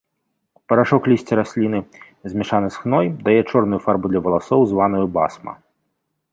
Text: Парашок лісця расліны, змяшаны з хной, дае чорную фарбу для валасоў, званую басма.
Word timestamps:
Парашок 0.71 1.09
лісця 1.11 1.33
расліны, 1.39 1.81
змяшаны 2.33 2.67
з 2.77 2.83
хной, 2.85 3.11
дае 3.29 3.37
чорную 3.51 3.79
фарбу 3.87 4.05
для 4.15 4.19
валасоў, 4.29 4.61
званую 4.73 5.07
басма. 5.19 5.53